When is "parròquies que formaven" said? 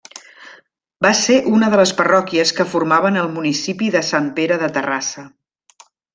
1.99-3.21